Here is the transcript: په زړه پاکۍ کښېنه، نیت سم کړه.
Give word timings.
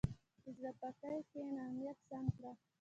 په 0.41 0.49
زړه 0.55 0.71
پاکۍ 0.79 1.17
کښېنه، 1.29 1.63
نیت 1.77 1.97
سم 2.07 2.23
کړه. 2.35 2.51